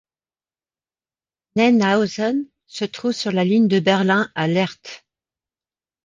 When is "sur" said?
3.11-3.31